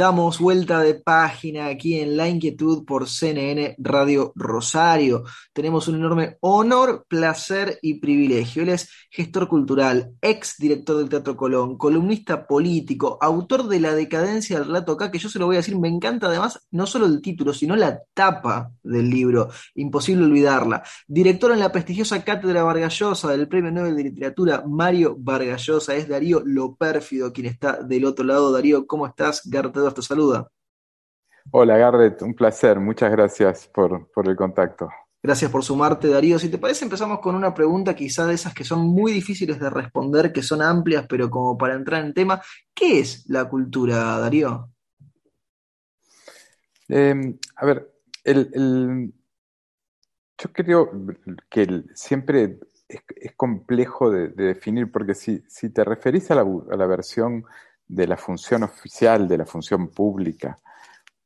[0.00, 5.24] Damos vuelta de página aquí en La Inquietud por CNN Radio Rosario.
[5.52, 8.62] Tenemos un enorme honor, placer y privilegio.
[8.62, 14.56] Él es gestor cultural, ex director del Teatro Colón, columnista político, autor de La decadencia
[14.56, 17.04] del relato acá, que yo se lo voy a decir, me encanta además no solo
[17.04, 20.82] el título, sino la tapa del libro, imposible olvidarla.
[21.08, 26.40] Director en la prestigiosa Cátedra Vargallosa del Premio Nobel de Literatura, Mario Vargallosa, es Darío
[26.42, 28.50] Lopérfido quien está del otro lado.
[28.50, 29.42] Darío, ¿cómo estás?
[29.90, 30.48] Garret te saluda.
[31.50, 34.88] Hola Garrett, un placer, muchas gracias por, el contacto.
[35.22, 36.38] Gracias por sumarte, Darío.
[36.38, 39.68] Si te parece, empezamos con una pregunta quizá de esas que son muy difíciles de
[39.68, 42.40] responder, que son amplias, pero como para entrar en tema,
[42.74, 44.70] ¿qué es la cultura, Darío?
[46.88, 47.92] Em, a ver,
[48.24, 49.12] el,
[50.38, 50.90] yo creo
[51.48, 56.86] que siempre es, complejo de, definir, porque si, si te referís a la, a la
[56.86, 57.44] versión
[57.90, 60.60] de la función oficial, de la función pública.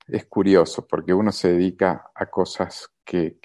[0.06, 3.36] Es curioso porque uno se dedica a cosas que,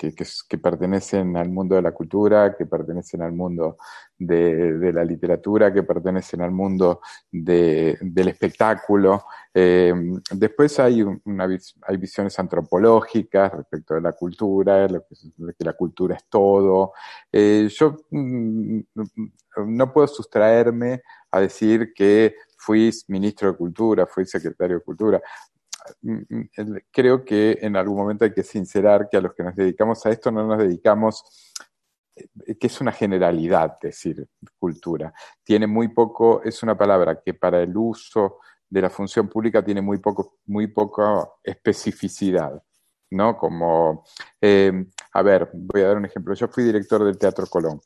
[0.62, 3.78] pertenecen al mundo de la cultura, que pertenecen al mundo
[4.18, 9.26] de, la literatura, que pertenecen al mundo del espectáculo.
[9.54, 9.94] Eh,
[10.32, 11.48] después hay, una,
[11.88, 16.94] hay visiones antropológicas respecto de la cultura, lo que, la cultura es todo.
[17.32, 18.80] Eh, yo mm,
[19.68, 25.22] no puedo sustraerme a decir que fui ministro de Cultura, fui secretario de Cultura.
[26.02, 29.56] Mm, mm, creo que en algún momento hay que sincerar que a los que nos
[29.56, 31.24] dedicamos a esto no nos dedicamos,
[32.16, 34.28] eh, que es una generalidad decir
[34.60, 35.14] cultura.
[35.44, 39.82] Tiene muy poco, es una palabra que para el uso de la función pública tiene
[39.82, 42.62] muy poco, muy poca especificidad.
[43.12, 43.38] ¿no?
[43.38, 44.04] Como,
[44.42, 46.34] eh, a ver, voy a dar un ejemplo.
[46.36, 47.82] Yo fui director del Teatro Colón.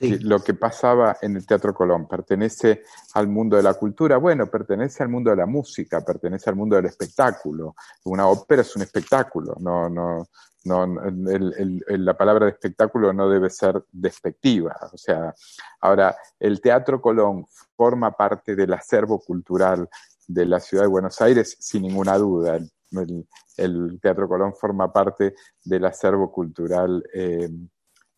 [0.00, 2.82] Lo que pasaba en el Teatro Colón pertenece
[3.14, 6.76] al mundo de la cultura, bueno, pertenece al mundo de la música, pertenece al mundo
[6.76, 7.74] del espectáculo.
[8.04, 10.26] Una ópera es un espectáculo, no, no,
[10.64, 14.76] no, la palabra de espectáculo no debe ser despectiva.
[14.92, 15.34] O sea,
[15.80, 17.46] ahora, el Teatro Colón
[17.76, 19.88] forma parte del acervo cultural
[20.26, 22.58] de la ciudad de Buenos Aires, sin ninguna duda.
[23.56, 27.48] El, Teatro Colón forma parte del acervo cultural eh,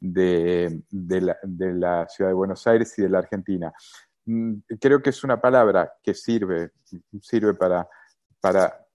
[0.01, 3.73] de, la, ciudad de Buenos Aires y de la Argentina.
[4.27, 6.73] Mm, creo que es una palabra que sirve,
[7.21, 7.89] sirve para,
[8.41, 8.87] para,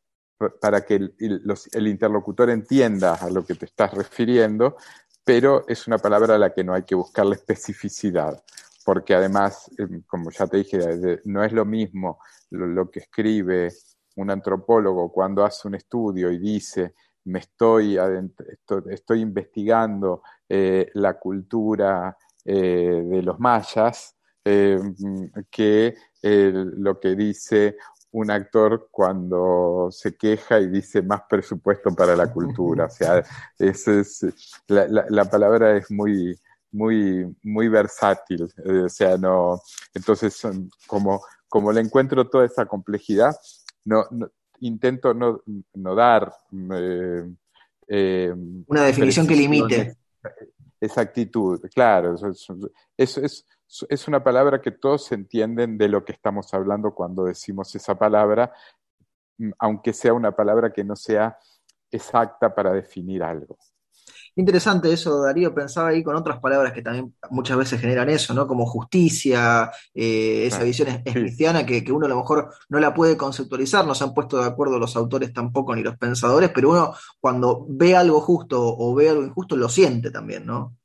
[0.60, 4.78] para que el, interlocutor entienda a lo que te estás refiriendo,
[5.24, 8.44] pero es una palabra a la que no hay que buscar la especificidad,
[8.84, 12.20] porque además, em, como ya te dije, no es lo mismo
[12.50, 13.72] lo que escribe
[14.16, 16.94] un antropólogo cuando hace un estudio y dice
[17.26, 17.98] me estoy,
[18.90, 24.80] estoy, investigando eh, la cultura eh, de los mayas, eh,
[25.50, 27.78] que lo que dice
[28.12, 32.86] un actor cuando se queja y dice más presupuesto para la cultura.
[32.86, 33.24] O sea,
[33.58, 34.26] es,
[34.68, 36.38] la, palabra es muy,
[36.72, 38.50] muy, muy versátil.
[38.86, 39.62] o sea, no,
[39.94, 40.42] entonces,
[40.88, 43.36] como, como le encuentro toda esa complejidad,
[43.86, 44.06] no,
[44.62, 45.42] intento no,
[45.74, 46.34] no dar...
[46.52, 47.30] Eh,
[47.88, 48.34] eh,
[48.68, 49.98] una definición que limite.
[50.80, 52.16] Esa actitud, claro.
[52.98, 53.46] Es, es,
[53.90, 58.54] es, una palabra que todos entienden de lo que estamos hablando cuando decimos esa palabra,
[59.38, 61.38] mm, aunque sea una palabra que no sea
[61.92, 63.58] exacta para definir algo.
[64.36, 65.53] Interesante eso, Darío.
[65.53, 68.47] Pensaba ahí con otras palabras que también muchas veces generan eso, ¿no?
[68.47, 73.86] Como justicia, eh, esa visión cristiana que, uno a lo mejor no la puede conceptualizar,
[73.86, 77.66] no se han puesto de acuerdo los autores tampoco ni los pensadores, pero uno cuando
[77.68, 80.78] ve algo justo o ve algo injusto lo siente también, ¿no?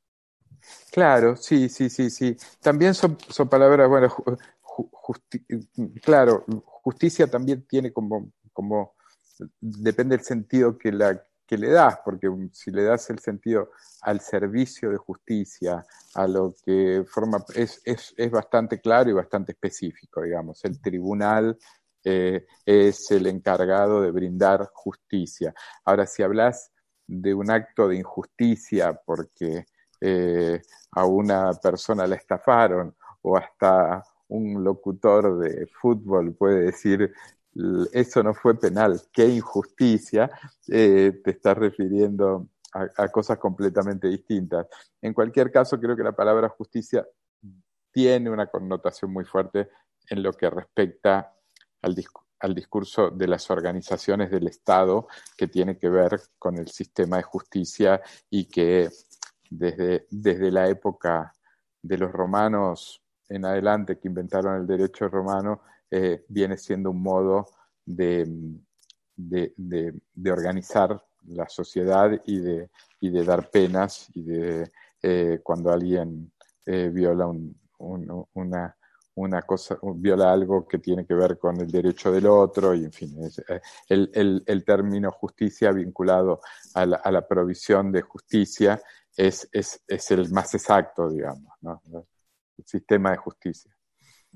[0.91, 2.35] Claro, sí, sí, sí, sí.
[2.61, 4.13] También son, son palabras, bueno,
[6.03, 8.95] claro, justicia también tiene como, como,
[9.59, 13.71] depende del sentido que la, que le das, porque si le das el sentido
[14.01, 19.53] al servicio de justicia, a lo que forma, es, es, es bastante claro y bastante
[19.53, 20.63] específico, digamos.
[20.65, 21.57] El tribunal
[22.03, 25.53] eh, es el encargado de brindar justicia.
[25.85, 26.71] Ahora, si hablas
[27.07, 29.65] de un acto de injusticia porque
[30.01, 30.61] eh,
[30.91, 37.13] a una persona la estafaron o hasta un locutor de fútbol puede decir
[37.91, 40.29] eso no fue penal, qué injusticia,
[40.67, 44.67] eh, te estás refiriendo a, cosas completamente distintas.
[45.01, 47.05] En cualquier caso, creo que la palabra justicia
[47.91, 49.69] tiene una connotación muy fuerte
[50.09, 51.33] en lo que respecta
[51.81, 51.95] al,
[52.39, 57.23] al discurso de las organizaciones del Estado que tiene que ver con el sistema de
[57.23, 58.89] justicia y que
[59.49, 61.33] desde, desde la época
[61.81, 67.47] de los romanos en adelante que inventaron el derecho romano eh, viene siendo un modo
[67.85, 68.27] de,
[69.15, 72.69] de, organizar la sociedad y de,
[72.99, 76.31] y de dar penas y de eh, cuando alguien
[76.65, 77.27] eh, viola
[77.77, 78.77] una,
[79.15, 82.91] una cosa, viola algo que tiene que ver con el derecho del otro, y en
[82.91, 83.17] fin,
[83.89, 86.41] el, el, término justicia vinculado
[86.75, 88.79] a la, a la provisión de justicia
[89.15, 91.81] es, es, es, el más exacto, digamos, ¿no?
[92.57, 93.76] el sistema de justicia.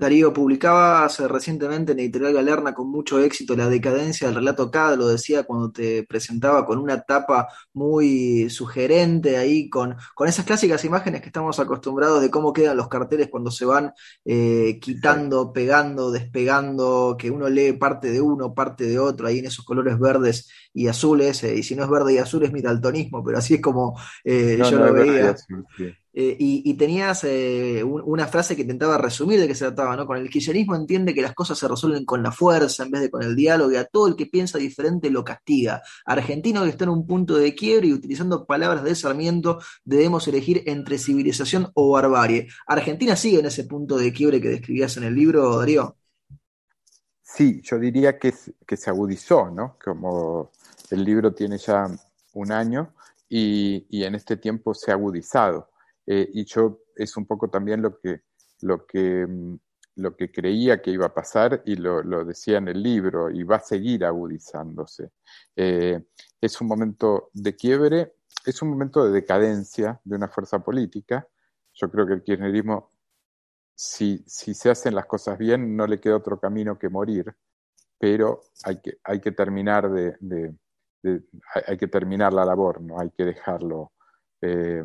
[0.02, 4.96] Darío, publicaba hace recientemente en Editorial Galerna con mucho éxito La decadencia del relato K,
[4.96, 10.84] lo decía cuando te presentaba con una tapa muy sugerente ahí, con, con esas clásicas
[10.86, 13.94] imágenes que estamos acostumbrados de cómo quedan los carteles cuando se van
[14.26, 19.46] eh, quitando, pegando, despegando, que uno lee parte de uno, parte de otro, ahí en
[19.46, 22.62] esos colores verdes y azules, eh, y si no es verde y azul es mi
[22.62, 25.36] daltonismo, pero así es como eh, yo lo veía.
[26.14, 30.06] Eh, y, tenías eh, una frase que intentaba resumir de qué se trataba, ¿no?
[30.06, 33.10] Con el kirchnerismo entiende que las cosas se resuelven con la fuerza en vez de
[33.10, 35.82] con el diálogo y a todo el que piensa diferente lo castiga.
[36.06, 40.64] Argentino que está en un punto de quiebre y utilizando palabras de Sarmiento debemos elegir
[40.66, 42.50] entre civilización o barbarie.
[42.68, 45.96] ¿Argentina sigue en ese punto de quiebre que describías en el libro, Darío?
[47.24, 49.78] Sí, yo diría que, se agudizó, ¿no?
[49.82, 50.52] Como
[50.90, 51.88] el libro tiene ya
[52.34, 52.94] un año
[53.30, 55.71] y en este tiempo se ha agudizado.
[56.14, 58.24] Eh, y yo es un poco también lo que,
[58.64, 59.56] lo que, mm,
[59.96, 63.44] lo que creía que iba a pasar y lo, lo decía en el libro y
[63.44, 65.12] va a seguir agudizándose.
[65.56, 66.04] Eh,
[66.42, 68.16] es un momento de quiebre,
[68.46, 71.26] es un momento de decadencia de una fuerza política.
[71.76, 72.92] Yo creo que el kirchnerismo,
[73.74, 77.34] si, si se hacen las cosas bien, no le queda otro camino que morir,
[77.98, 80.58] pero hay que, hay que terminar de,
[81.68, 83.94] hay que terminar la labor, no hay que dejarlo.
[84.42, 84.84] Eh,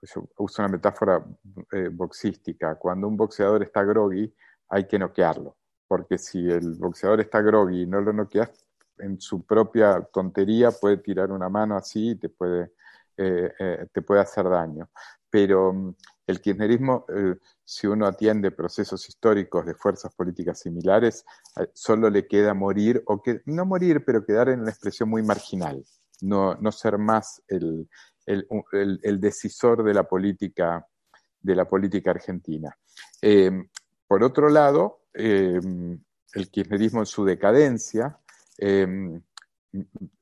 [0.00, 1.22] pues uso una metáfora
[1.72, 4.34] eh, boxística, cuando un boxeador está groggy
[4.70, 5.56] hay que noquearlo,
[5.86, 8.50] porque si el boxeador está groggy y no lo noqueas,
[8.98, 12.72] en su propia tontería puede tirar una mano así y te puede,
[13.16, 14.90] eh, eh, te puede hacer daño.
[15.28, 15.94] Pero mm,
[16.26, 17.06] el kirchnerismo,
[17.64, 21.24] si uno atiende procesos históricos de fuerzas políticas similares,
[21.72, 25.84] solo le queda morir, o que no morir, pero quedar en una expresión muy marginal,
[26.22, 27.88] no, ser más el,
[28.26, 30.86] el, decisor de la política,
[31.40, 32.76] de la política argentina.
[33.22, 33.50] Eh,
[34.06, 35.60] por otro lado, eh,
[36.34, 38.18] el kirchnerismo en su decadencia
[38.58, 39.20] eh,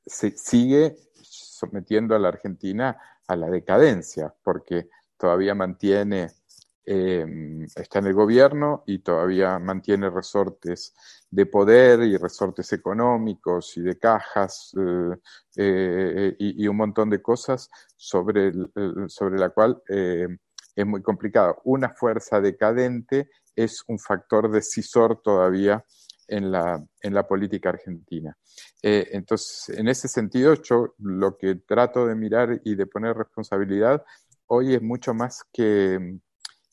[0.05, 2.97] se sigue sometiendo a la Argentina
[3.27, 6.31] a la decadencia, porque todavía mantiene
[6.91, 7.23] eh,
[7.75, 10.95] está en el gobierno y todavía mantiene resortes
[11.29, 15.15] de poder y resortes económicos y de cajas eh,
[15.55, 18.51] eh, y, un montón de cosas sobre,
[19.07, 21.61] sobre la cual es muy complicado.
[21.65, 25.85] Una fuerza decadente es un factor decisor todavía
[26.27, 28.35] en la, en la política argentina.
[28.81, 34.03] entonces, en ese sentido, yo lo que trato de mirar y de poner responsabilidad
[34.47, 36.19] hoy es mucho más que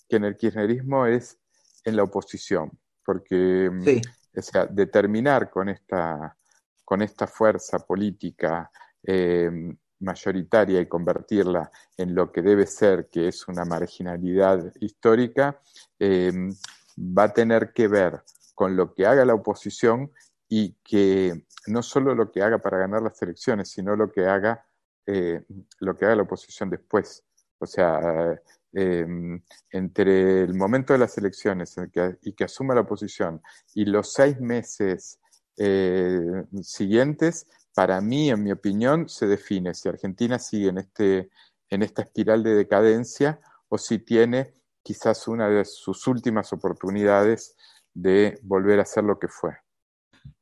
[0.09, 1.39] que en el kirchnerismo es
[1.85, 2.71] en la oposición,
[3.05, 6.37] porque mm, o sea, determinar con esta,
[6.85, 8.71] con esta fuerza política
[9.03, 9.51] eh,
[10.01, 15.61] mayoritaria y convertirla en lo que debe ser, que es una marginalidad histórica,
[15.99, 16.33] eh,
[16.99, 18.23] va a tener que ver
[18.55, 20.13] con lo que haga la oposición
[20.49, 24.65] y que no solo lo que haga para ganar las elecciones, sino lo que haga,
[25.07, 25.45] eh,
[25.81, 27.25] lo que haga la oposición después.
[27.59, 28.39] O sea,
[28.79, 29.41] Em,
[29.71, 31.77] entre el momento de las elecciones
[32.21, 33.41] y que asuma la oposición
[33.73, 35.19] y los seis meses
[35.57, 41.31] eh, siguientes, para mí, en mi opinión, se define si Argentina sigue en, este,
[41.71, 43.41] en esta espiral de decadencia
[43.71, 44.53] o si tiene
[44.83, 47.57] quizás una de sus últimas oportunidades
[47.95, 49.57] de volver a ser lo que fue.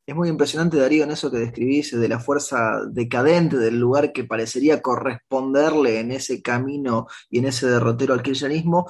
[0.07, 4.25] Es muy impresionante, Darío, en eso que describís de la fuerza decadente del lugar que
[4.25, 8.87] parecería corresponderle en ese camino y en ese derrotero al kirchnerismo.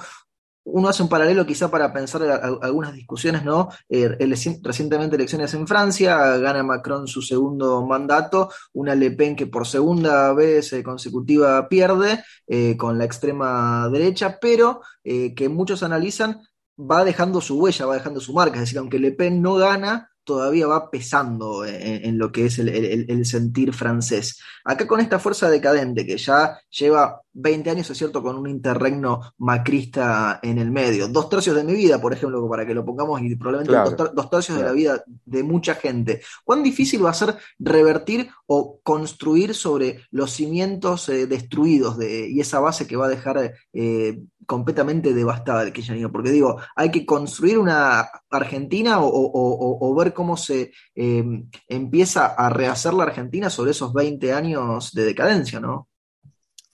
[0.65, 3.69] Uno hace un paralelo quizá para pensar algunas discusiones, ¿no?
[3.87, 4.17] Eh,
[4.61, 10.33] recientemente elecciones en Francia, gana Macron su segundo mandato, una Le Pen que por segunda
[10.33, 16.41] vez eh, consecutiva pierde eh, con la extrema derecha, pero que muchos analizan
[16.77, 20.09] va dejando su huella, va dejando su marca, es decir, aunque Le Pen no gana,
[20.25, 24.41] todavía va pesando en, lo que es el, sentir francés.
[24.65, 29.33] Acá con esta fuerza decadente que ya lleva 20 años, es cierto, con un interregno
[29.37, 31.07] macrista en el medio.
[31.07, 34.57] Dos tercios de mi vida, por ejemplo, para que lo pongamos, y probablemente dos, tercios
[34.57, 36.21] de la vida de mucha gente.
[36.43, 42.39] ¿Cuán difícil va a ser revertir o construir sobre los cimientos eh, destruidos de, y
[42.39, 46.11] esa base que va a dejar eh, completamente devastada el kirchnerismo?
[46.11, 52.93] Porque digo, hay que construir una Argentina o, ver cómo se em, empieza a rehacer
[52.93, 55.89] la Argentina sobre esos 20 años de decadencia, ¿no?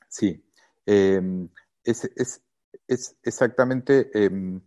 [0.08, 0.44] Sí,
[0.86, 1.48] em,
[1.84, 2.44] es,
[3.24, 4.62] exactamente em,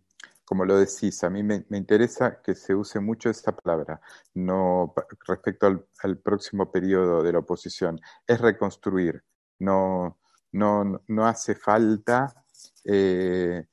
[0.44, 1.22] como lo decís.
[1.24, 4.00] A mí me, interesa que se use mucho esta palabra,
[4.34, 4.94] no
[5.26, 8.00] respecto al, próximo periodo de la oposición.
[8.26, 9.22] Es reconstruir,
[9.58, 10.18] no,
[10.52, 12.43] no, no hace falta
[12.84, 13.64] eh,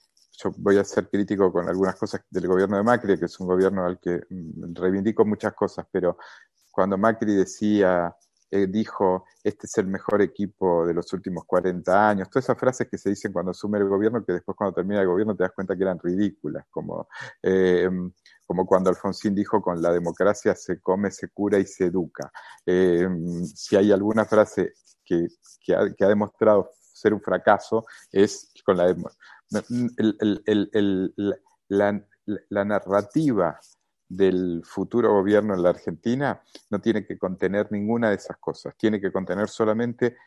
[0.43, 3.47] yo voy a ser crítico con algunas cosas del gobierno de Macri, que es un
[3.47, 6.17] gobierno al que mm, reivindico muchas cosas, pero
[6.71, 8.15] cuando Macri decía,
[8.49, 12.87] eh, dijo, este es el mejor equipo de los últimos 40 años, todas esas frases
[12.89, 15.51] que se dicen cuando asume el gobierno, que después cuando termina el gobierno te das
[15.53, 17.07] cuenta que eran ridículas, como,
[17.43, 17.89] eh,
[18.45, 22.31] como cuando Alfonsín dijo, con la democracia se come, se cura y se educa.
[22.65, 23.07] Eh,
[23.53, 24.73] si hay alguna frase
[25.05, 25.27] que,
[25.65, 26.71] que ha demostrado
[27.01, 28.95] ser un fracaso, es con la,
[32.49, 33.59] la, narrativa
[34.07, 39.01] del futuro gobierno en la Argentina no tiene que contener ninguna de esas cosas, tiene
[39.01, 40.17] que contener solamente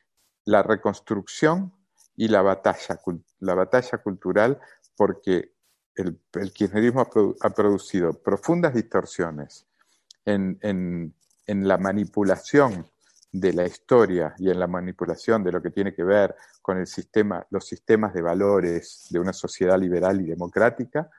[0.47, 1.73] la reconstrucción
[2.17, 3.01] y la batalla,
[3.41, 4.61] la batalla cultural,
[4.97, 5.53] porque
[5.95, 6.21] el,
[6.53, 7.09] kirchnerismo
[7.41, 9.67] ha, producido profundas distorsiones
[10.25, 10.59] en,
[11.47, 12.87] en la manipulación
[13.35, 16.87] de la historia y en la manipulación de lo que tiene que ver con el
[16.87, 21.11] sistema, los sistemas de valores de una sociedad liberal y democrática,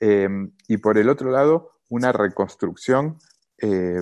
[0.00, 0.28] eh,
[0.68, 3.18] y por el otro lado, una reconstrucción
[3.58, 4.00] eh,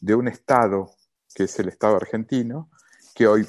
[0.00, 0.90] de un Estado,
[1.34, 2.70] que es el Estado argentino,
[3.14, 3.46] que hoy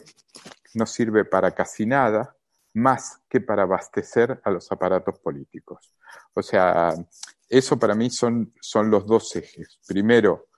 [0.74, 2.36] no sirve para casi nada,
[2.74, 5.94] más que para abastecer a los aparatos políticos.
[6.34, 6.94] O sea,
[7.48, 9.80] eso para mí son, son los dos ejes.
[9.88, 10.50] Primero,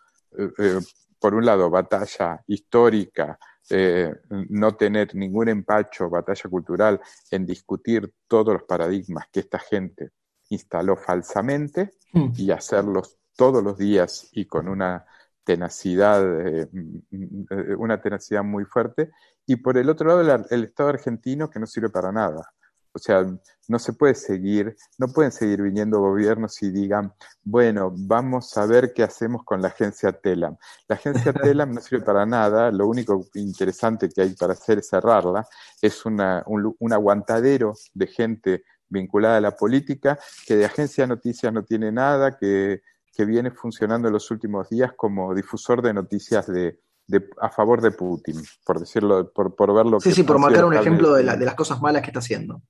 [0.58, 0.80] eh,
[1.20, 3.38] por un lado, batalla histórica,
[3.70, 7.00] eh, no tener ningún empacho, batalla cultural
[7.30, 10.12] en discutir todos los paradigmas que esta gente
[10.50, 12.30] instaló falsamente mm.
[12.36, 15.06] y hacerlos todos los días y con una
[15.44, 19.12] tenacidad, eh, mm, eh, una tenacidad muy fuerte.
[19.46, 22.54] Y por el otro lado, el Estado argentino que no sirve para nada.
[22.94, 23.26] O sea,
[23.70, 28.94] no se puede seguir, no pueden seguir viniendo gobiernos y digan, bueno, vamos a ver
[28.94, 30.58] qué hacemos con la agencia TELAM.
[30.88, 34.90] La agencia TELAM no sirve para nada, lo único interesante que hay para hacer es
[34.90, 35.48] cerrarla,
[35.82, 40.18] es una, un, aguantadero de gente vinculada a la política,
[40.48, 42.82] que de agencia de noticias no tiene nada, que,
[43.14, 47.82] que viene funcionando en los últimos días como difusor de noticias de, de, a favor
[47.82, 50.00] de Putin, por decirlo, por, por verlo.
[50.00, 52.64] Sí, sí, por marcar un ejemplo de, de, las cosas malas que está haciendo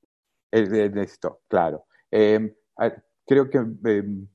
[0.51, 1.86] esto, claro.
[2.10, 2.53] Em,
[3.25, 4.27] creo que em,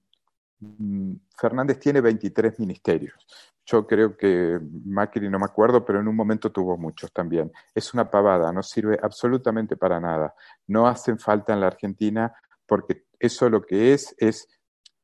[0.61, 3.27] mm, Fernández tiene 23 ministerios.
[3.67, 7.51] Yo creo que Macri, no me acuerdo, pero en un momento tuvo muchos también.
[7.75, 10.35] Es una pavada, no sirve absolutamente para nada.
[10.67, 12.35] No hacen falta en la Argentina
[12.67, 14.49] porque eso lo que es, es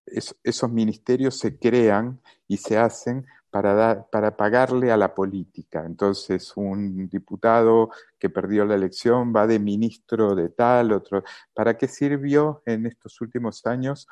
[0.07, 5.85] esos ministerios se crean y se hacen para, dar, para pagarle a la política.
[5.85, 11.25] Entonces, un diputado que perdió la elección va de ministro de tal, otro.
[11.53, 14.07] ¿Para qué sirvió en estos últimos años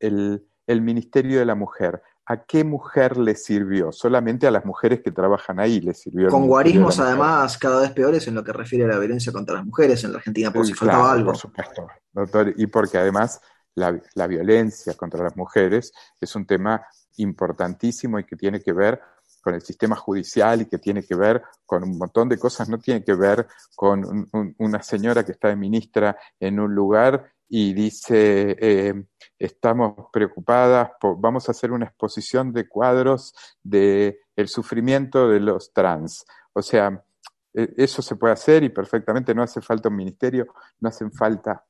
[0.00, 2.02] el, el Ministerio de la Mujer?
[2.26, 3.90] ¿A qué mujer le sirvió?
[3.90, 6.28] Solamente a las mujeres que trabajan ahí le sirvió.
[6.28, 9.64] Con guarismos, además, cada vez peores en lo que refiere a la violencia contra las
[9.64, 11.26] mujeres en la Argentina, por si faltaba algo.
[11.26, 13.40] Por supuesto, doctor, y porque además
[13.74, 16.86] la, la, violencia contra las mujeres es un tema
[17.16, 19.00] importantísimo y que tiene que ver
[19.42, 22.78] con el sistema judicial y que tiene que ver con un montón de cosas, no
[22.78, 24.28] tiene que ver con
[24.58, 28.94] una señora que está de ministra en un lugar y dice, eh,
[29.38, 36.24] estamos preocupadas, vamos a hacer una exposición de cuadros de el sufrimiento de los trans.
[36.54, 37.04] O sea,
[37.52, 40.46] e, eso se puede hacer y perfectamente no hace falta un ministerio,
[40.80, 41.64] no hacen falta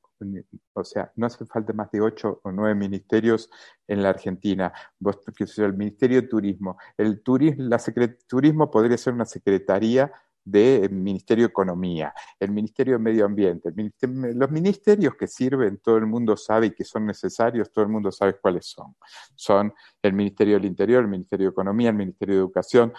[0.73, 3.49] o sea, no hace falta más de ocho o nueve ministerios
[3.87, 4.73] en la Argentina.
[4.99, 5.19] Vos,
[5.57, 6.77] el Ministerio de Turismo.
[6.97, 7.81] El turismo, la
[8.27, 10.11] turismo podría ser una secretaría
[10.45, 16.05] del Ministerio de Economía, el Ministerio de Medio Ambiente, los ministerios que sirven, todo el
[16.05, 18.95] mundo sabe y que son necesarios, todo el mundo sabe cuáles son.
[19.35, 22.93] Son el Ministerio del Interior, el Ministerio de Economía, el Ministerio de Educación,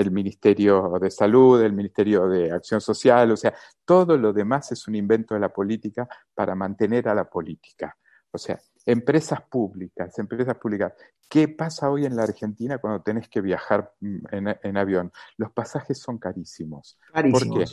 [0.00, 3.54] el Ministerio de Salud, el Ministerio de Acción Social, o sea,
[3.84, 7.96] todo lo demás es un invento de la política para mantener a la política.
[8.32, 10.94] O sea, Empresas públicas, empresas públicas.
[11.28, 15.12] ¿Qué pasa hoy en la Argentina cuando tenés que viajar mm, en, avión?
[15.36, 16.98] Los pasajes son carísimos.
[17.12, 17.64] ¿Por qué?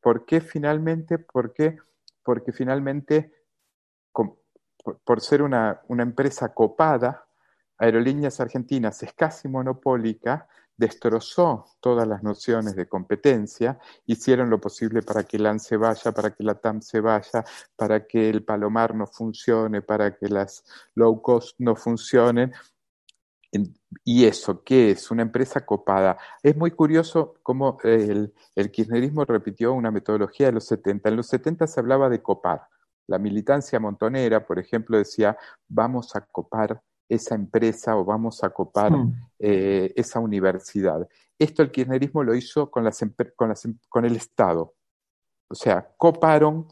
[0.00, 1.18] ¿Por, qué finalmente?
[1.18, 1.76] ¿Por qué?
[2.22, 3.32] Porque finalmente,
[4.12, 7.26] por, ser una, una empresa copada,
[7.76, 10.48] Aerolíneas Argentinas es casi monopólica,
[10.78, 16.12] destrozó todas las nociones de competencia, hicieron lo posible para que el AN se vaya,
[16.12, 17.44] para que la TAM se vaya,
[17.76, 22.52] para que el Palomar no funcione, para que las low cost no funcionen.
[24.04, 25.10] Y eso, ¿qué es?
[25.10, 26.18] Una empresa copada.
[26.42, 31.08] Es muy curioso cómo el, el kirchnerismo repitió una metodología de los 70.
[31.08, 32.68] En los 70 se hablaba de copar.
[33.06, 38.92] La militancia montonera, por ejemplo, decía, vamos a copar esa empresa o vamos a copar
[39.38, 41.08] eh, esa universidad.
[41.38, 43.00] Esto el kirchnerismo lo hizo con, las,
[43.36, 44.74] con, las, con el Estado.
[45.48, 46.66] O sea, coparon,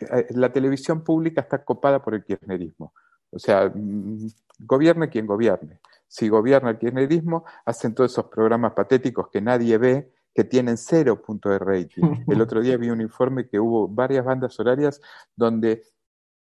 [0.00, 2.92] eh, la televisión pública está copada por el kirchnerismo.
[3.30, 4.28] O sea, mm,
[4.60, 5.80] gobierne quien gobierne.
[6.06, 11.20] Si gobierna el kirchnerismo, hacen todos esos programas patéticos que nadie ve, que tienen cero
[11.20, 12.02] punto de rating.
[12.28, 15.00] El otro día vi un informe que hubo varias bandas horarias
[15.36, 15.82] donde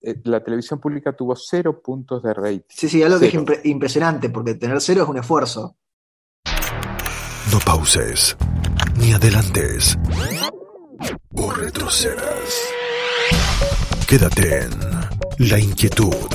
[0.01, 2.61] la televisión pública tuvo cero puntos de rating.
[2.69, 5.77] Sí, sí, algo que es impresionante, porque tener cero es un esfuerzo.
[7.53, 8.37] No pauses,
[8.97, 9.99] ni adelantes,
[11.35, 12.73] o retrocedas.
[14.07, 14.71] Quédate en
[15.49, 16.31] La Inquietud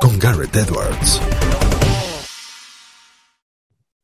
[0.00, 1.20] con Garrett Edwards.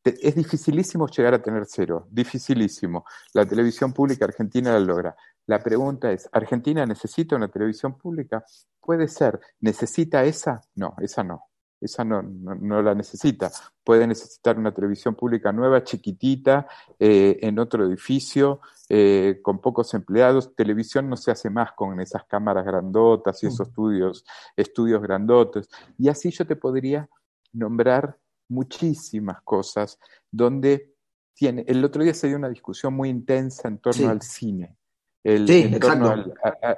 [0.03, 3.05] Es dificilísimo llegar a tener cero, dificilísimo.
[3.33, 5.15] La televisión pública argentina la logra.
[5.49, 8.45] La pregunta es, ¿Argentina necesita una televisión pública?
[8.79, 9.39] Puede ser.
[9.61, 10.61] ¿Necesita esa?
[10.75, 11.45] No, esa no.
[11.81, 13.49] Esa no, no, la necesita.
[13.83, 16.67] Puede necesitar una televisión pública nueva, chiquitita,
[16.99, 20.53] eh, en otro edificio, eh, con pocos empleados.
[20.55, 23.69] Televisión no se hace más con esas cámaras grandotas y esos mm.
[23.71, 24.25] estudios,
[24.55, 25.67] estudios grandotes.
[25.97, 27.09] Y así yo te podría
[27.53, 29.97] nombrar muchísimas cosas
[30.29, 30.93] donde
[31.33, 31.65] tiene.
[31.67, 34.77] El otro día se dio una discusión muy intensa en torno al cine
[35.23, 36.13] el, en torno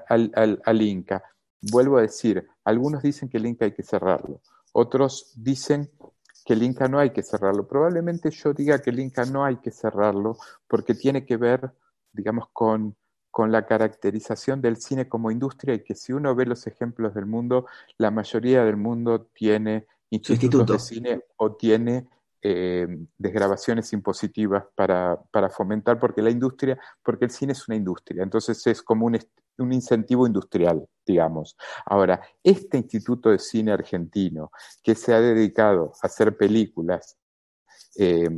[0.07, 1.23] al, Inca.
[1.61, 4.41] Vuelvo a decir, algunos dicen que el Inca hay que cerrarlo,
[4.73, 5.91] otros dicen
[6.45, 7.67] que el Inca no hay que cerrarlo.
[7.67, 11.71] Probablemente yo diga que el Inca no hay que cerrarlo porque tiene que ver,
[12.11, 12.95] digamos, con,
[13.29, 17.27] con la caracterización del cine como industria y que si uno ve los ejemplos del
[17.27, 22.07] mundo, la mayoría del mundo tiene institutos de cine o tiene
[22.43, 28.23] eh, desgrabaciones impositivas para, para, fomentar, porque la industria, porque el cine es una industria,
[28.23, 29.19] entonces es como un,
[29.57, 31.55] un incentivo industrial, digamos.
[31.85, 34.51] Ahora, este Instituto de Cine Argentino,
[34.83, 37.17] que se ha dedicado a hacer películas,
[37.97, 38.29] eh,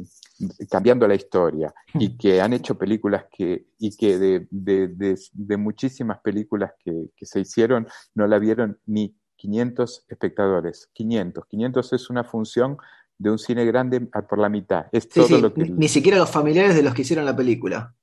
[0.69, 2.17] cambiando la historia y hmm.
[2.17, 7.39] que han hecho películas que, y que de, de, de, muchísimas películas que, que, se
[7.39, 10.89] hicieron no la vieron ni 500 espectadores.
[10.93, 11.45] 500.
[11.45, 12.77] 500 es una función
[13.17, 14.87] de un cine grande por la mitad.
[14.91, 15.63] Es todo lo que...
[15.63, 17.95] Ni siquiera los familiares de los que hicieron la película.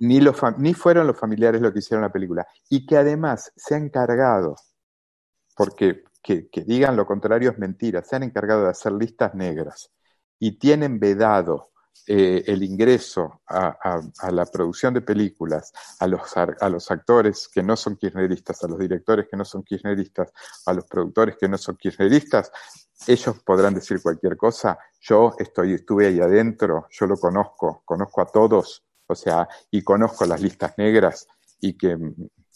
[0.00, 2.46] Ni, los ni fueron los familiares los que hicieron la película.
[2.68, 4.56] Y que además se han encargado,
[5.56, 9.92] porque que, digan lo contrario es mentira, se han encargado de hacer listas negras
[10.38, 11.70] y tienen vedado
[12.06, 17.76] eh, el ingreso a, la producción de películas, a los, a los actores que no
[17.76, 20.30] son kirchneristas, a los directores que no son kirchneristas,
[20.66, 22.50] a los productores que no son kirchneristas,
[23.06, 28.26] ellos podrán decir cualquier cosa, yo estoy, estuve ahí adentro, yo lo conozco, conozco a
[28.26, 31.26] todos, o sea, y conozco las listas negras
[31.60, 31.96] y que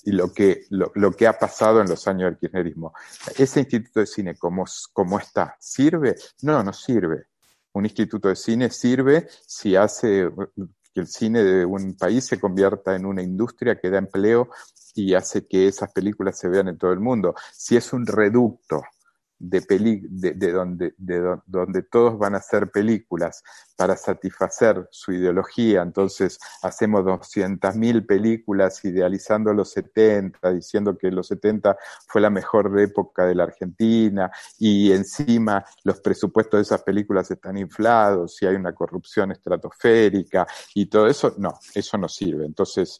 [0.04, 2.94] y lo que, lo, que ha pasado en los años del kirchnerismo.
[3.36, 6.14] ¿Ese instituto de cine como está sirve?
[6.42, 7.26] No, no sirve.
[7.78, 10.28] Un instituto de cine sirve si hace
[10.92, 14.48] que el cine de un país se convierta en una industria que da empleo
[14.96, 17.36] y hace que esas películas se vean en todo el mundo.
[17.52, 18.82] Si es un reducto
[19.38, 23.42] de, peli de, de, donde, de donde todos van a hacer películas
[23.76, 31.76] para satisfacer su ideología, entonces hacemos 200.000 películas idealizando los 70, diciendo que los 70
[32.06, 37.56] fue la mejor época de la Argentina y encima los presupuestos de esas películas están
[37.56, 42.46] inflados y hay una corrupción estratosférica y todo eso, no, eso no sirve.
[42.46, 42.98] Entonces,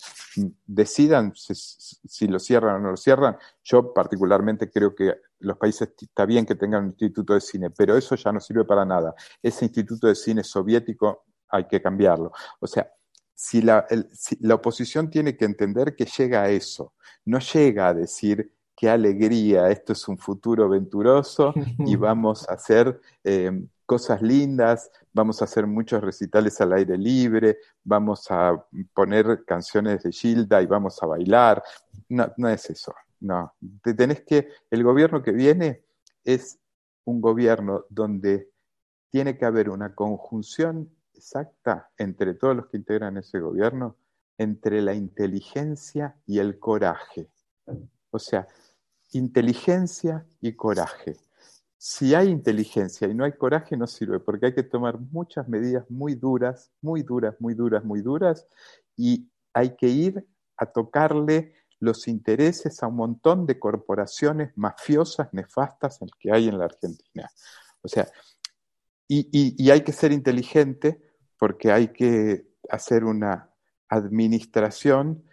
[0.67, 3.37] decidan si, si lo cierran o no lo cierran.
[3.65, 7.97] Yo particularmente creo que los países está bien que tengan un instituto de cine, pero
[7.97, 9.15] eso ya no sirve para nada.
[9.43, 12.33] Ese instituto de cine soviético hay que cambiarlo.
[12.61, 12.91] O sea,
[13.35, 13.87] si la,
[14.41, 19.71] la oposición tiene que entender que llega a eso, no llega a decir qué alegría,
[19.71, 23.51] esto es un futuro venturoso y vamos a hacer eh,
[23.85, 30.13] cosas lindas, vamos a hacer muchos recitales al aire libre, vamos a poner canciones de
[30.13, 31.63] Gilda y vamos a bailar.
[32.09, 32.95] No, no es eso.
[33.21, 35.85] No, te tenés que, el gobierno que viene
[36.25, 36.59] es
[37.05, 38.51] un gobierno donde
[39.11, 43.97] tiene que haber una conjunción exacta entre todos los que integran ese gobierno,
[44.37, 47.29] entre la inteligencia y el coraje.
[48.11, 48.47] O sea,
[49.13, 51.17] inteligencia y coraje.
[51.77, 55.89] Si hay inteligencia y no hay coraje, no sirve, porque hay que tomar muchas medidas
[55.91, 58.47] muy duras, muy duras, muy duras, muy duras,
[58.97, 60.27] y hay que ir
[60.57, 66.67] a tocarle los intereses a un montón de corporaciones mafiosas, nefastas que hay en la
[66.67, 67.31] Argentina.
[67.83, 68.09] O sea,
[69.07, 71.01] y, hay que ser inteligente
[71.39, 73.51] porque hay que hacer una
[73.89, 75.25] administración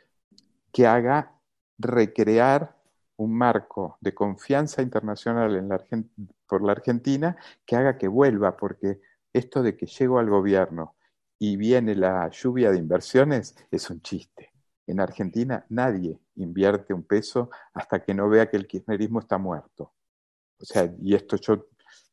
[0.72, 1.34] que haga
[1.78, 2.78] recrear
[3.18, 5.84] un marco de confianza internacional en la
[6.48, 9.02] por la Argentina que haga que vuelva, porque
[9.34, 10.96] esto de que llego al gobierno
[11.40, 14.54] y viene la lluvia de inversiones es un chiste.
[14.88, 19.94] En Argentina nadie invierte un peso hasta que no vea que el kirchnerismo está muerto.
[20.60, 21.68] O sea, y esto yo,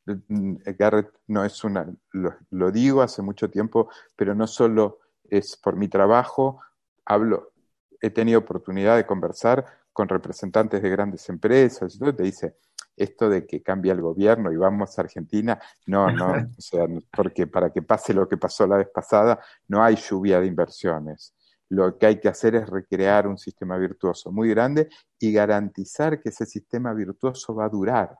[0.07, 5.77] mm, Garrett, no es una, lo, digo hace mucho tiempo, pero no solo es por
[5.77, 6.61] mi trabajo,
[7.05, 7.53] hablo,
[8.01, 12.57] he tenido oportunidad de conversar con representantes de grandes empresas, y todo, te dice,
[12.97, 17.47] esto de que cambia el gobierno y vamos a Argentina, no, no, o sea, porque
[17.47, 21.35] para que pase lo que pasó la vez pasada, no hay lluvia de inversiones
[21.73, 26.29] lo que hay que hacer es recrear un sistema virtuoso muy grande y garantizar que
[26.29, 28.19] ese sistema virtuoso va a durar.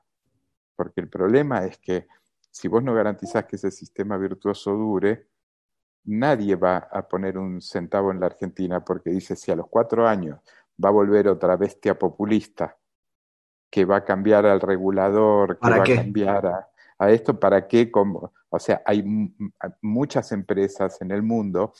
[0.75, 2.07] Porque el problema es que
[2.49, 5.27] si vos no garantizás que ese sistema virtuoso dure,
[6.05, 10.07] nadie va a poner un centavo en la Argentina porque dice si a los cuatro
[10.07, 10.39] años
[10.83, 12.75] va a volver otra bestia populista
[13.69, 17.91] que va a cambiar al regulador, que va a cambiar a, a, esto, ¿para qué?
[17.91, 19.03] Como, o sea, hay
[19.83, 21.73] muchas empresas en el mundo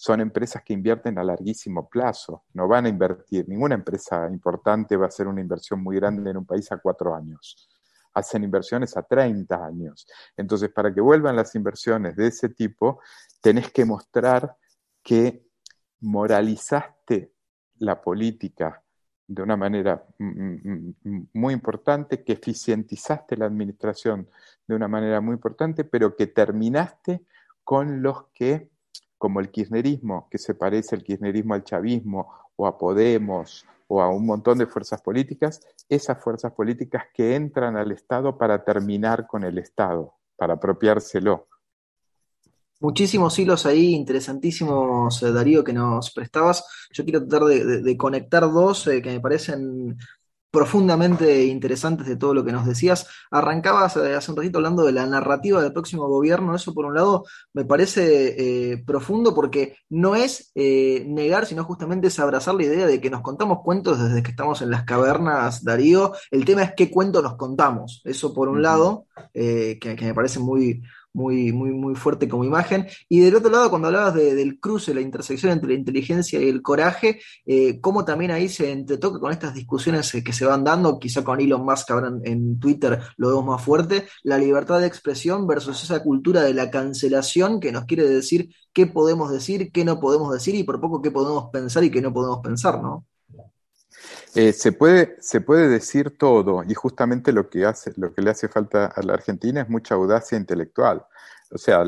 [0.00, 5.04] son empresas que invierten a larguísimo plazo, no van a invertir, ninguna empresa importante va
[5.04, 7.68] a hacer una inversión muy grande en un país a cuatro años,
[8.14, 10.06] hacen inversiones a 30 años.
[10.38, 13.02] Entonces, para que vuelvan las inversiones de ese tipo,
[13.42, 14.56] tenés que mostrar
[15.02, 15.46] que
[16.00, 17.34] moralizaste
[17.80, 18.82] la política
[19.26, 24.30] de una manera muy importante, que eficientizaste la administración
[24.66, 27.22] de una manera muy importante, pero que terminaste
[27.62, 28.70] con los que
[29.20, 34.08] como el kirchnerismo, que se parece al kirchnerismo al chavismo o a Podemos o a
[34.08, 39.44] un montón de fuerzas políticas, esas fuerzas políticas que entran al Estado para terminar con
[39.44, 41.48] el Estado, para apropiárselo.
[42.80, 46.64] Muchísimos hilos ahí, interesantísimos, eh, Darío, que nos prestabas.
[46.90, 49.98] Yo quiero tratar de, conectar dos eh, que me parecen
[50.50, 53.06] profundamente interesantes de todo lo que nos decías.
[53.30, 56.54] Arrancabas eh, hace un ratito hablando de la narrativa del próximo gobierno.
[56.54, 62.08] Eso, por un lado, me parece eh, profundo porque no es eh, negar, sino justamente
[62.08, 65.62] es abrazar la idea de que nos contamos cuentos desde que estamos en las cavernas,
[65.62, 66.12] Darío.
[66.30, 68.02] El tema es qué cuento nos contamos.
[68.04, 72.86] Eso, por un lado, que, me parece muy, muy, muy, muy fuerte como imagen.
[73.08, 76.62] Y del otro lado, cuando hablabas del cruce, la intersección entre la inteligencia y el
[76.62, 80.98] coraje, eh, cómo también ahí se entretoca con estas discusiones eh, que se van dando,
[80.98, 85.46] quizá con Elon Musk ahora en, Twitter lo vemos más fuerte, la libertad de expresión
[85.46, 90.00] versus esa cultura de la cancelación que nos quiere decir qué podemos decir, qué no
[90.00, 93.06] podemos decir y por poco qué podemos pensar y qué no podemos pensar, ¿no?
[94.34, 98.30] Eh, se, puede, se puede decir todo y justamente lo que, hace, lo que le
[98.30, 101.04] hace falta a la Argentina es mucha audacia intelectual.
[101.50, 101.82] O sea,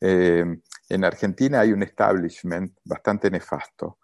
[0.00, 0.44] eh,
[0.88, 3.98] en Argentina hay un establishment bastante nefasto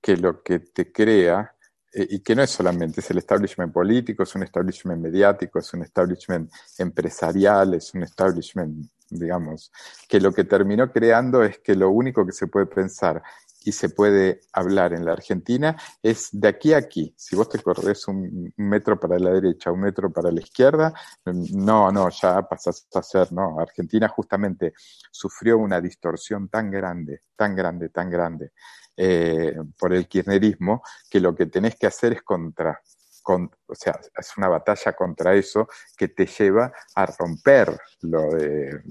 [0.00, 1.54] que lo que te crea,
[1.92, 5.72] eh, y que no es solamente, es el establishment político, es un establishment mediático, es
[5.74, 9.72] un establishment empresarial, es un establishment, digamos,
[10.08, 13.22] que lo que terminó creando es que lo único que se puede pensar
[13.62, 17.14] y se puede hablar en la Argentina es de aquí a aquí.
[17.16, 20.92] Si vos te corres un metro para la derecha, un metro para la izquierda,
[21.24, 23.60] no, no, ya pasas a ser, no.
[23.60, 24.72] Argentina justamente
[25.10, 28.52] sufrió una distorsión tan grande, tan grande, tan grande
[28.96, 32.80] eh, por el kirchnerismo, que lo que tenés que hacer es contra,
[33.26, 38.82] o sea, es una batalla contra eso que te lleva a romper lo de,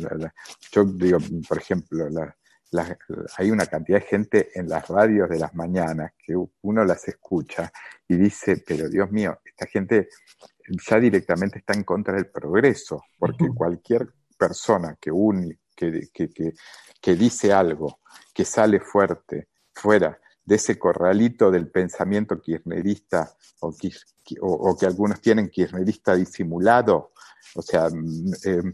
[0.71, 2.36] yo digo, por ejemplo, la,
[3.38, 7.71] hay una cantidad de gente en las radios de las mañanas que uno las escucha
[8.08, 10.10] y dice, pero Dios mío, esta gente
[10.88, 15.12] ya directamente está en contra del progreso, porque cualquier persona que,
[15.75, 16.53] que, que,
[17.01, 17.99] que, dice algo,
[18.34, 23.73] que sale fuerte, fuera de ese corralito del pensamiento kirchnerista o,
[24.41, 27.13] o, que algunos tienen kirchnerista disimulado,
[27.55, 28.73] o sea, mm,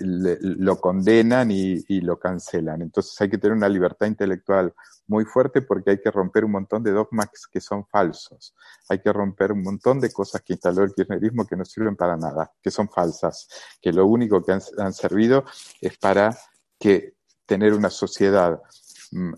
[0.00, 2.82] eh, lo condenan y, lo cancelan.
[2.82, 4.74] Entonces hay que tener una libertad intelectual
[5.06, 8.54] muy fuerte porque hay que romper un montón de dogmas que son falsos.
[8.88, 12.16] Hay que romper un montón de cosas que instaló el kirchnerismo que no sirven para
[12.16, 13.48] nada, que son falsas,
[13.80, 15.44] que lo único que han, servido
[15.80, 16.36] es para
[16.78, 17.14] que
[17.46, 18.60] tener una sociedad
[19.10, 19.32] mm,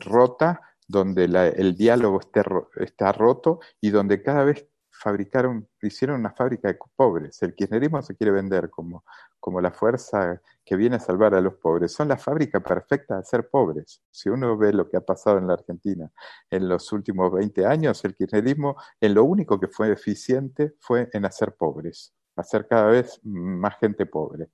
[0.00, 2.42] rota donde el diálogo esté,
[2.76, 4.66] está roto y donde cada vez
[5.00, 7.42] fabricaron, hicieron una fábrica de pobres.
[7.42, 9.02] El kirchnerismo se quiere vender como,
[9.38, 11.92] como la fuerza que viene a salvar a los pobres.
[11.92, 14.02] Son la fábrica perfecta de ser pobres.
[14.10, 16.10] Si uno ve lo que ha pasado en la Argentina
[16.50, 21.24] en los últimos 20 años, el kirchnerismo en lo único que fue eficiente fue en
[21.24, 24.50] hacer pobres, hacer cada vez más gente pobre.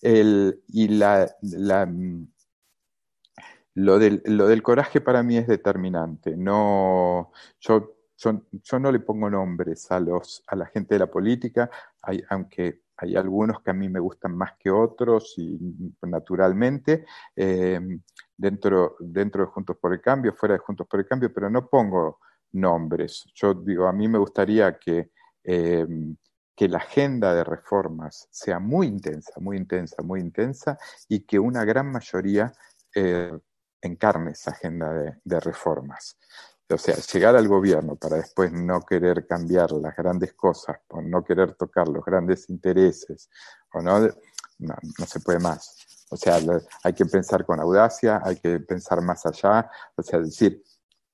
[0.00, 1.92] El, y la, la,
[3.74, 6.36] lo, del, lo del coraje para mí es determinante.
[6.36, 11.70] No, yo yo, no le pongo nombres a, los, a la gente de la política,
[12.02, 15.58] hay, aunque hay algunos que a mí me gustan más que otros y
[16.02, 17.80] naturalmente eh,
[18.36, 21.66] dentro, dentro de Juntos por el Cambio, fuera de Juntos por el Cambio, pero no
[21.66, 22.18] pongo
[22.52, 23.24] nombres.
[23.34, 25.86] Yo digo, a mí me gustaría que, eh,
[26.54, 30.78] que la agenda de reformas sea muy intensa, muy intensa, muy intensa
[31.08, 32.52] y que una gran mayoría
[32.94, 33.32] eh,
[33.80, 36.18] encarne esa agenda de reformas
[36.72, 41.24] o sea, llegar al gobierno para después no querer cambiar las grandes cosas, o no
[41.24, 43.28] querer tocar los grandes intereses,
[43.72, 44.08] o no,
[44.58, 45.76] no, se puede más.
[46.10, 46.38] O sea,
[46.82, 49.70] hay que pensar con audacia, hay que pensar más allá.
[49.96, 50.62] O sea, decir,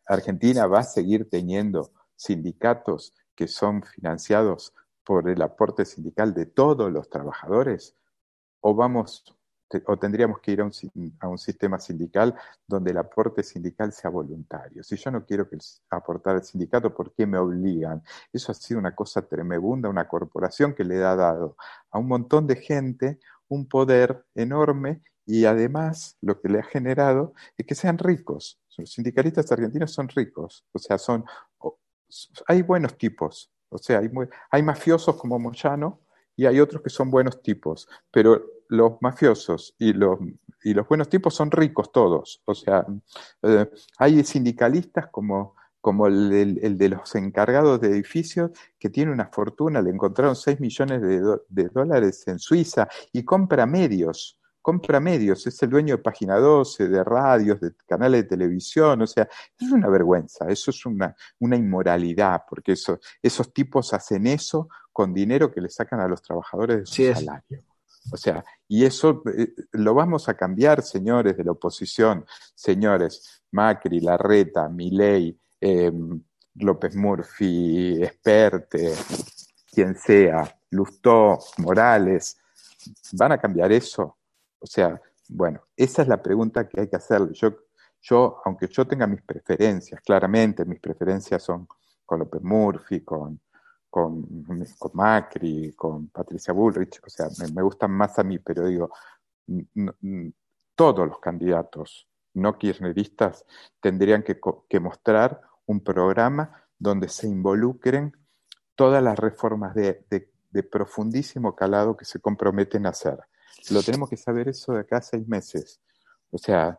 [0.06, 4.72] Argentina va a seguir teniendo sindicatos que son financiados
[5.04, 7.94] por el aporte sindical de todos los trabajadores,
[8.60, 9.35] o vamos
[9.86, 10.64] o tendríamos que ir a
[11.28, 12.34] un, sistema sindical
[12.66, 14.82] donde el aporte sindical sea voluntario.
[14.82, 15.58] Si yo no quiero que
[15.90, 18.02] aportar al sindicato, ¿por qué me obligan?
[18.32, 21.56] Eso ha sido una cosa tremenda, una corporación que le ha dado
[21.90, 27.34] a un montón de gente un poder enorme y además lo que le ha generado
[27.56, 28.60] es que sean ricos.
[28.76, 31.24] Los sindicalistas argentinos son ricos, o sea, son,
[32.46, 34.10] hay buenos tipos, o sea, hay,
[34.50, 36.00] hay mafiosos como Moyano
[36.36, 40.18] y hay otros que son buenos tipos, pero los mafiosos y los,
[40.62, 42.42] y los buenos tipos son ricos todos.
[42.44, 42.84] O sea,
[43.42, 49.80] eh, hay sindicalistas como, como el, de los encargados de edificios que tiene una fortuna,
[49.80, 51.00] le encontraron 6 millones
[51.48, 56.88] de, dólares en Suiza y compra medios compra medios, es el dueño de Página 12,
[56.88, 61.54] de radios, de canales de televisión, o sea, es una vergüenza, eso es una, una
[61.54, 66.78] inmoralidad, porque eso, esos tipos hacen eso con dinero que le sacan a los trabajadores
[66.78, 67.62] de su salario.
[68.12, 74.00] O sea, y eso eh, lo vamos a cambiar, señores de la oposición, señores Macri,
[74.00, 75.92] Larreta, Milei, eh,
[76.54, 78.94] López Murphy, Esperte,
[79.70, 82.38] quien sea, Lustó, Morales,
[83.12, 84.18] ¿van a cambiar eso?
[84.58, 87.30] O sea, bueno, esa es la pregunta que hay que hacer.
[87.32, 87.54] Yo,
[88.00, 91.66] yo, aunque yo tenga mis preferencias, claramente mis preferencias son
[92.04, 93.40] con López Murphy, con,
[93.96, 94.26] con,
[94.92, 98.90] Macri, con Patricia Bullrich, o sea, me, gustan más a mí, pero digo,
[100.74, 103.46] todos los candidatos no kirchneristas
[103.80, 104.38] tendrían que,
[104.80, 108.14] mostrar un programa donde se involucren
[108.74, 113.18] todas las reformas de, de, profundísimo calado que se comprometen a hacer.
[113.70, 115.80] Lo tenemos que saber eso de acá a seis meses.
[116.30, 116.78] O sea,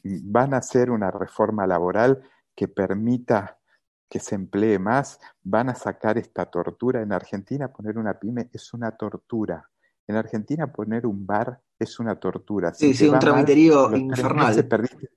[0.00, 2.22] van a hacer una reforma laboral
[2.54, 3.58] que permita
[4.08, 7.02] que se emplee más, van a sacar esta tortura.
[7.02, 9.68] En Argentina poner una pyme es una tortura.
[10.06, 12.72] En Argentina poner un bar es una tortura.
[12.72, 14.66] Sí, sí, un tramiterío infernal.
[14.66, 15.10] Perdiste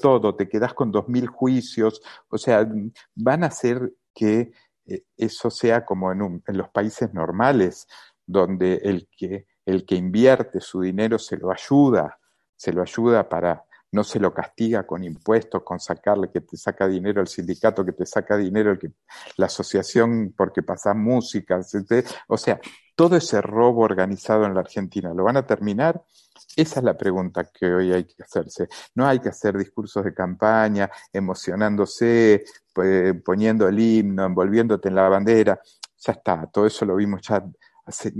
[0.00, 2.02] todo, te quedas con dos mil juicios.
[2.28, 2.66] O sea,
[3.14, 4.52] van a hacer que
[4.86, 7.86] eh, eso sea como en, en los países normales,
[8.26, 12.18] donde el que, el que invierte su dinero se lo ayuda,
[12.56, 13.65] se lo ayuda para
[13.96, 17.92] no se lo castiga con impuestos, con sacarle que te saca dinero el sindicato, que
[17.92, 18.90] te saca dinero el que,
[19.38, 21.58] la asociación porque pasa música,
[22.28, 22.60] o sea,
[22.94, 26.04] todo ese robo organizado en la Argentina, ¿lo van a terminar?
[26.54, 28.68] Esa es la pregunta que hoy hay que hacerse.
[28.94, 32.44] No hay que hacer discursos de campaña, emocionándose,
[33.24, 35.58] poniendo el himno, envolviéndote en la bandera.
[35.98, 37.42] Ya está, todo eso lo vimos ya
[37.86, 38.12] hace,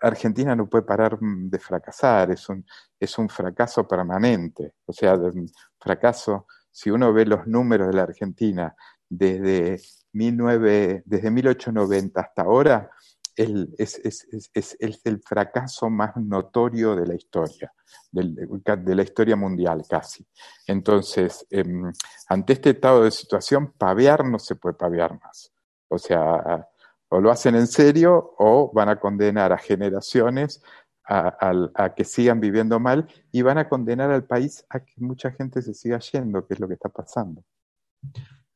[0.00, 2.64] Argentina no puede parar mm, de fracasar, es un,
[2.98, 4.74] es un fracaso permanente.
[4.86, 8.74] O sea, un fracaso, si uno ve los números de la Argentina
[9.08, 9.80] desde,
[10.12, 12.90] 19, desde 1890 hasta ahora,
[13.36, 17.72] el, es, es, es, es, el fracaso más notorio de la historia,
[18.12, 20.24] de la historia mundial casi.
[20.66, 21.92] Entonces, em,
[22.28, 25.52] ante este estado de situación, pavear no se puede pavear más.
[25.88, 26.68] O sea,
[27.14, 30.60] o lo hacen en serio o van a condenar a generaciones
[31.06, 35.62] a, que sigan viviendo mal y van a condenar al país a que mucha gente
[35.62, 37.44] se siga yendo, que es lo que está pasando.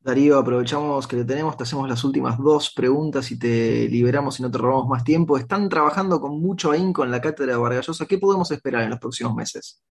[0.01, 4.43] Darío, aprovechamos que te tenemos, te hacemos las últimas dos preguntas y te liberamos y
[4.43, 5.37] no te robamos más tiempo.
[5.37, 8.07] Están trabajando con mucho ahínco en la cátedra de Vargallosa.
[8.07, 9.81] ¿Qué podemos esperar en los próximos meses?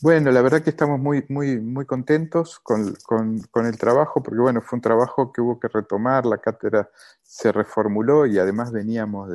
[0.00, 4.76] Bueno, la verdad que estamos muy, muy, muy contentos con, el trabajo, porque bueno, fue
[4.76, 6.88] un trabajo que hubo que retomar, la cátedra
[7.22, 9.28] se reformuló y además veníamos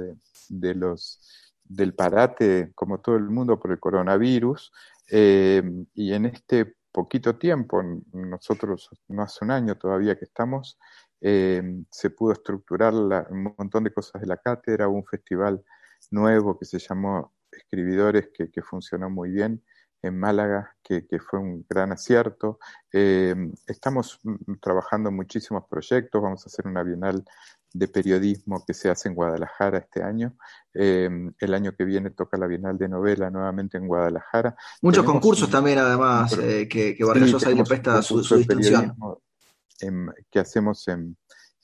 [0.48, 1.20] de, los
[1.66, 4.72] del parate, como todo el mundo, por el coronavirus,
[5.12, 5.62] eh,
[5.96, 10.80] y en este poquito tiempo, nosotros no hace un año todavía que estamos,
[11.20, 15.62] eh, se pudo estructurar un montón de cosas de la cátedra, un festival
[16.10, 19.62] nuevo que se llamó Escribidores, que, que funcionó muy bien,
[20.04, 22.60] en Málaga, que, fue un gran acierto.
[22.92, 23.34] Eh,
[23.66, 27.24] estamos mm, trabajando en muchísimos proyectos, vamos a hacer una bienal
[27.72, 30.36] de periodismo que se hace en Guadalajara este año.
[30.74, 34.56] Eh, el año que viene toca la Bienal de Novela nuevamente en Guadalajara.
[34.82, 38.96] Muchos concursos también, además, eh, que, que Vargas Llosa le presta su, su distinción.
[40.30, 41.18] que hacemos en,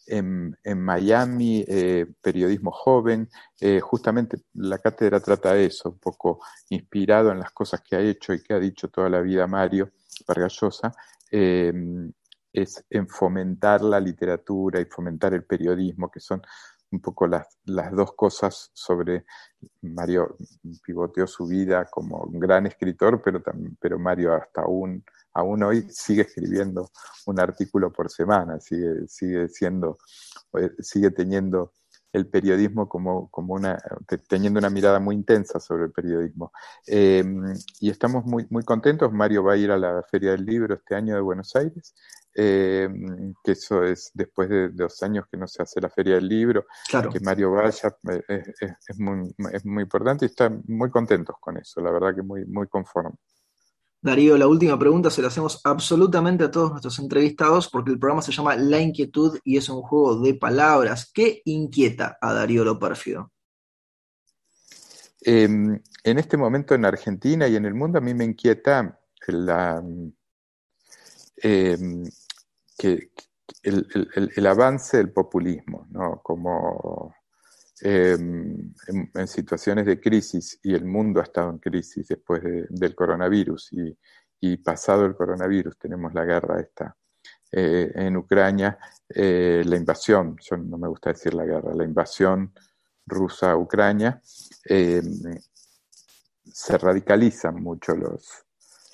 [0.10, 3.30] en, Miami, eh, periodismo joven.
[3.60, 8.34] Eh, justamente la cátedra trata eso, un poco inspirado en las cosas que ha hecho
[8.34, 9.92] y que ha dicho toda la vida Mario
[10.28, 10.92] Vargallosa,
[11.32, 11.74] eh,
[12.52, 16.42] es en fomentar la literatura y fomentar el periodismo, que son
[16.92, 19.26] un poco las, las dos cosas sobre
[19.82, 20.38] Mario
[20.84, 23.42] pivoteó su vida como un gran escritor, pero,
[23.80, 25.04] pero Mario hasta un
[25.40, 26.90] aún hoy sigue escribiendo
[27.26, 29.98] un artículo por semana, sigue, sigue siendo,
[30.58, 31.74] eh, sigue teniendo
[32.12, 33.78] el periodismo como, como una,
[34.28, 36.52] teniendo una mirada muy intensa sobre el periodismo.
[36.88, 37.24] Eh,
[37.80, 39.12] y estamos muy, muy contentos.
[39.12, 41.94] Mario va a ir a la Feria del Libro este año de Buenos Aires,
[42.36, 42.90] eh,
[43.44, 46.66] que eso es después de, dos años que no se hace la Feria del Libro,
[46.90, 47.96] que Mario vaya,
[48.28, 52.46] es, muy, es muy importante y están muy contentos con eso, la verdad que muy,
[52.46, 53.16] muy conforme.
[54.02, 58.22] Darío, la última pregunta se la hacemos absolutamente a todos nuestros entrevistados porque el programa
[58.22, 61.12] se llama La Inquietud y es un juego de palabras.
[61.14, 62.80] ¿Qué inquieta a Darío lo?
[65.22, 68.98] Em, en este momento en Argentina y en el mundo a mí me inquieta
[71.42, 72.06] em,
[72.78, 73.12] que,
[73.64, 76.22] el, avance del populismo, ¿no?
[76.24, 77.14] Como
[77.82, 78.74] Em,
[79.14, 83.70] en, situaciones de crisis y el mundo ha estado en crisis después del coronavirus
[84.42, 86.96] y, pasado el coronavirus tenemos la guerra esta
[87.52, 92.54] eh, en Ucrania, eh, la invasión, yo no me gusta decir la guerra, la invasión
[93.06, 94.22] rusa a Ucrania,
[94.66, 95.40] em,
[96.46, 98.46] se radicalizan mucho los,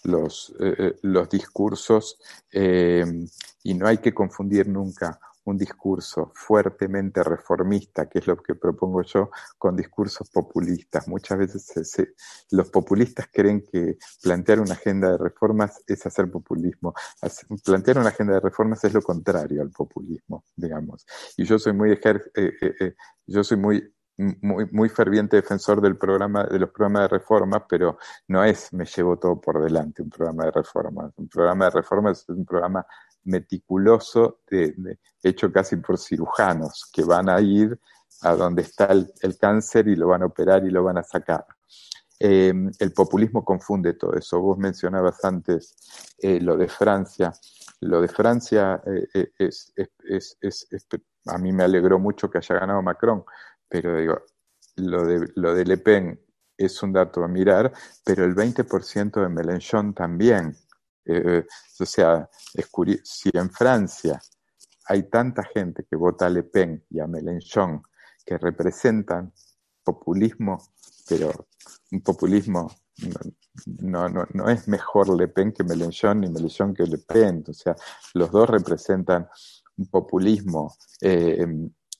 [0.03, 0.95] los, eh,
[1.29, 2.17] discursos
[2.51, 3.27] em,
[3.63, 9.01] y no hay que confundir nunca un discurso fuertemente reformista, que es lo que propongo
[9.03, 11.07] yo, con discursos populistas.
[11.07, 12.15] Muchas veces
[12.51, 16.93] los populistas creen que plantear una agenda de reformas es hacer populismo.
[17.63, 21.05] Plantear una agenda de reformas es lo contrario al populismo, digamos.
[21.37, 21.99] Y yo soy muy, eh,
[22.35, 22.95] eh, eh,
[23.27, 27.97] yo soy muy muy, muy ferviente defensor del programa, de los programas de reforma, pero
[28.27, 31.11] no es me llevo todo por delante un programa de reformas.
[31.17, 32.85] Un programa de reformas es un programa
[33.25, 37.79] meticuloso, de, hecho casi por cirujanos, que van a ir
[38.21, 41.45] a donde está el, cáncer y lo van a operar y lo van a sacar.
[42.17, 44.39] Em, el populismo confunde todo eso.
[44.39, 45.75] Vos mencionabas antes
[46.17, 47.33] eh, lo de Francia.
[47.81, 50.67] Lo de Francia eh, eh, es, es, es,
[51.25, 53.23] a mí me alegró mucho que haya ganado Macron,
[53.67, 54.21] pero digo,
[54.77, 56.19] lo de, lo de Le Pen
[56.57, 60.55] es un dato a mirar, pero el 20% de Mélenchon también.
[61.05, 61.45] Eh,
[61.79, 62.29] o sea,
[63.03, 64.21] si en Francia
[64.87, 67.81] hay tanta gente que vota a Le Pen y a Mélenchon
[68.25, 69.31] que representan
[69.83, 70.57] populismo,
[71.07, 71.47] pero
[71.91, 72.71] un populismo
[73.81, 77.43] no, no, no es mejor Le Pen que Mélenchon ni Mélenchon que Le Pen.
[77.47, 77.75] O sea,
[78.13, 79.27] los dos representan
[79.77, 81.45] un populismo eh,